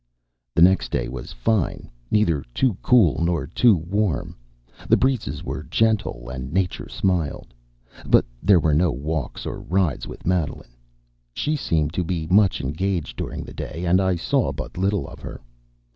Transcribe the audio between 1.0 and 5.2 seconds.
was fine, neither too cool nor too warm; the